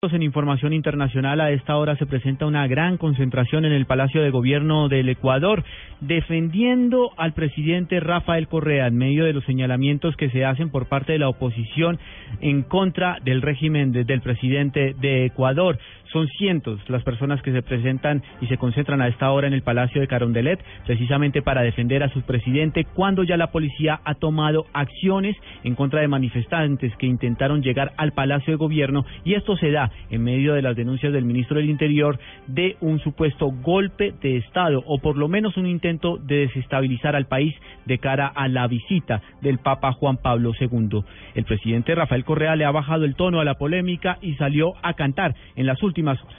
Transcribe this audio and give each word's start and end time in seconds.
En 0.00 0.22
información 0.22 0.72
internacional, 0.74 1.40
a 1.40 1.50
esta 1.50 1.76
hora 1.76 1.96
se 1.96 2.06
presenta 2.06 2.46
una 2.46 2.68
gran 2.68 2.98
concentración 2.98 3.64
en 3.64 3.72
el 3.72 3.84
Palacio 3.84 4.22
de 4.22 4.30
Gobierno 4.30 4.88
del 4.88 5.08
Ecuador, 5.08 5.64
defendiendo 6.00 7.10
al 7.16 7.32
presidente 7.32 7.98
Rafael 7.98 8.46
Correa 8.46 8.86
en 8.86 8.96
medio 8.96 9.24
de 9.24 9.32
los 9.32 9.44
señalamientos 9.44 10.14
que 10.14 10.30
se 10.30 10.44
hacen 10.44 10.70
por 10.70 10.86
parte 10.86 11.14
de 11.14 11.18
la 11.18 11.28
oposición 11.28 11.98
en 12.40 12.62
contra 12.62 13.18
del 13.24 13.42
régimen 13.42 13.90
del 13.90 14.20
presidente 14.20 14.94
de 15.00 15.24
Ecuador. 15.24 15.80
Son 16.12 16.26
cientos 16.38 16.80
las 16.88 17.02
personas 17.02 17.42
que 17.42 17.52
se 17.52 17.62
presentan 17.62 18.22
y 18.40 18.46
se 18.46 18.56
concentran 18.56 19.02
a 19.02 19.08
esta 19.08 19.30
hora 19.30 19.46
en 19.46 19.52
el 19.52 19.62
Palacio 19.62 20.00
de 20.00 20.06
Carondelet, 20.06 20.58
precisamente 20.86 21.42
para 21.42 21.62
defender 21.62 22.02
a 22.02 22.08
su 22.08 22.22
presidente, 22.22 22.86
cuando 22.94 23.24
ya 23.24 23.36
la 23.36 23.48
policía 23.50 24.00
ha 24.04 24.14
tomado 24.14 24.64
acciones 24.72 25.36
en 25.64 25.74
contra 25.74 26.00
de 26.00 26.08
manifestantes 26.08 26.96
que 26.96 27.06
intentaron 27.06 27.62
llegar 27.62 27.92
al 27.98 28.12
Palacio 28.12 28.52
de 28.52 28.56
Gobierno 28.56 29.04
y 29.24 29.34
esto 29.34 29.56
se 29.58 29.70
da 29.70 29.90
en 30.10 30.24
medio 30.24 30.54
de 30.54 30.62
las 30.62 30.76
denuncias 30.76 31.12
del 31.12 31.26
ministro 31.26 31.58
del 31.58 31.68
Interior 31.68 32.18
de 32.46 32.76
un 32.80 33.00
supuesto 33.00 33.50
golpe 33.50 34.14
de 34.22 34.38
Estado 34.38 34.82
o 34.86 34.98
por 34.98 35.18
lo 35.18 35.28
menos 35.28 35.58
un 35.58 35.66
intento 35.66 36.16
de 36.16 36.46
desestabilizar 36.46 37.16
al 37.16 37.26
país 37.26 37.54
de 37.84 37.98
cara 37.98 38.28
a 38.28 38.48
la 38.48 38.66
visita 38.66 39.20
del 39.42 39.58
Papa 39.58 39.92
Juan 39.92 40.16
Pablo 40.16 40.52
II. 40.58 41.02
El 41.34 41.44
presidente 41.44 41.94
Rafael 41.94 42.24
Correa 42.24 42.56
le 42.56 42.64
ha 42.64 42.70
bajado 42.70 43.04
el 43.04 43.14
tono 43.14 43.40
a 43.40 43.44
la 43.44 43.54
polémica 43.54 44.18
y 44.22 44.34
salió 44.36 44.72
a 44.82 44.94
cantar 44.94 45.34
en 45.54 45.66
las 45.66 45.82
últimas 45.82 45.97
últimas 45.98 46.20
horas. 46.22 46.38